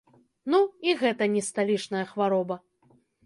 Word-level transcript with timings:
Ну, 0.51 0.59
і 0.89 0.95
гэта 1.01 1.27
не 1.35 1.43
сталічная 1.49 2.03
хвароба. 2.13 2.55